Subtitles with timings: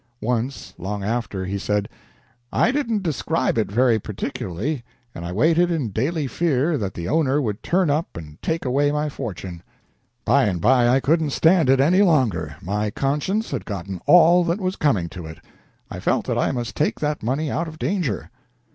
[0.23, 1.87] Once, long after, he said:
[2.51, 7.39] "I didn't describe it very particularly, and I waited in daily fear that the owner
[7.39, 9.61] would turn up and take away my fortune.
[10.25, 12.55] By and by I couldn't stand it any longer.
[12.63, 15.37] My conscience had gotten all that was coming to it.
[15.91, 18.31] I felt that I must take that money out of danger."